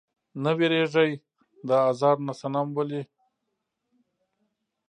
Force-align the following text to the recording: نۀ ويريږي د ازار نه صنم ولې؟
نۀ 0.41 0.51
ويريږي 0.57 1.09
د 1.67 1.69
ازار 1.89 2.17
نه 2.27 2.33
صنم 2.39 2.67
ولې؟ 2.77 3.01